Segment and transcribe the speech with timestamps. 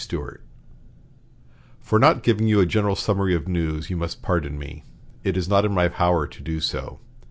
[0.03, 0.41] Stuart:
[1.79, 4.83] "For not giving you a general summary of news you must pardon me;
[5.23, 6.99] it is not in my power to do so.